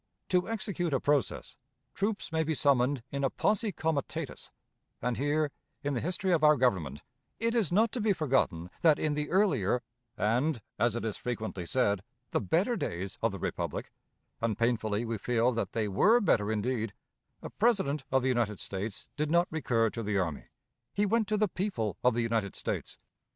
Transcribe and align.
To 0.29 0.49
execute 0.49 0.95
a 0.95 0.99
process, 0.99 1.57
troops 1.93 2.31
may 2.31 2.43
be 2.43 2.55
summoned 2.55 3.03
in 3.11 3.23
a 3.23 3.29
posse 3.29 3.71
comitatus; 3.71 4.49
and 4.99 5.15
here, 5.15 5.51
in 5.83 5.93
the 5.93 6.01
history 6.01 6.31
of 6.31 6.43
our 6.43 6.55
Government, 6.55 7.03
it 7.39 7.53
is 7.53 7.71
not 7.71 7.91
to 7.91 8.01
be 8.01 8.11
forgotten 8.11 8.71
that 8.81 8.97
in 8.97 9.13
the 9.13 9.29
earlier 9.29 9.83
and, 10.17 10.59
as 10.79 10.95
it 10.95 11.05
is 11.05 11.17
frequently 11.17 11.67
said, 11.67 12.01
the 12.31 12.41
better 12.41 12.75
days 12.75 13.19
of 13.21 13.31
the 13.31 13.37
republic 13.37 13.91
and 14.41 14.57
painfully 14.57 15.05
we 15.05 15.19
feel 15.19 15.51
that 15.51 15.73
they 15.73 15.87
were 15.87 16.19
better 16.19 16.51
indeed 16.51 16.93
a 17.43 17.51
President 17.51 18.03
of 18.11 18.23
the 18.23 18.27
United 18.29 18.59
States 18.59 19.07
did 19.17 19.29
not 19.29 19.47
recur 19.51 19.91
to 19.91 20.01
the 20.01 20.17
army; 20.17 20.45
he 20.95 21.05
went 21.05 21.27
to 21.27 21.37
the 21.37 21.47
people 21.47 21.95
of 22.03 22.15
the 22.15 22.23
United 22.23 22.55
States. 22.55 22.97